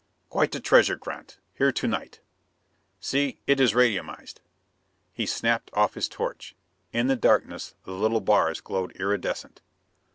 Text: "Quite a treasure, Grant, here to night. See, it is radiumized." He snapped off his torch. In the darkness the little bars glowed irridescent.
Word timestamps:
"Quite 0.29 0.55
a 0.55 0.59
treasure, 0.59 0.95
Grant, 0.95 1.37
here 1.53 1.71
to 1.71 1.87
night. 1.87 2.21
See, 2.99 3.37
it 3.45 3.59
is 3.59 3.73
radiumized." 3.75 4.37
He 5.13 5.27
snapped 5.27 5.69
off 5.75 5.93
his 5.93 6.09
torch. 6.09 6.55
In 6.91 7.05
the 7.05 7.15
darkness 7.15 7.75
the 7.83 7.91
little 7.91 8.19
bars 8.19 8.61
glowed 8.61 8.93
irridescent. 8.95 9.61